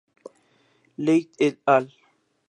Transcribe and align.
Leigh 0.97 1.29
"et 1.37 1.59
al. 1.67 1.91